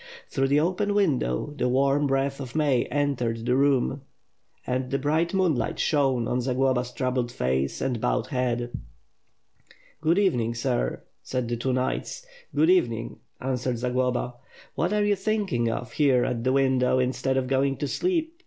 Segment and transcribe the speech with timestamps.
[0.29, 4.01] Through the open window, the warm breath of May entered the room
[4.65, 8.71] and the bright mooonlight shone on Zagloba's troubled face and bowed head.
[10.01, 12.25] "Good evening, sir,'' said the two knights.
[12.55, 14.33] "Good evening,'' answered Zagloba.
[14.73, 18.39] "What are you thinking of here at the window, instead of going to sleep?"